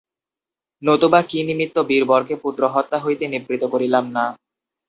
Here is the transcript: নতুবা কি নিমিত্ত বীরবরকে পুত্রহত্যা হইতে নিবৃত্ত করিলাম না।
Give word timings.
নতুবা 0.81 1.19
কি 1.29 1.39
নিমিত্ত 1.47 1.77
বীরবরকে 1.89 2.35
পুত্রহত্যা 2.43 2.97
হইতে 2.99 3.25
নিবৃত্ত 3.27 3.63
করিলাম 3.73 4.05
না। 4.15 4.25